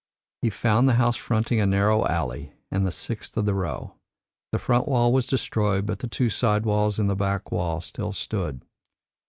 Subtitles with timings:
[0.41, 3.97] "He found the house fronting a narrow alley, and the sixth of the row.
[4.51, 8.11] The front wall was destroyed, but the two side walls and the back wall still
[8.11, 8.65] stood.